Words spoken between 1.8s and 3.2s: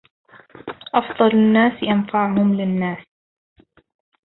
أنفعهم للنّاس.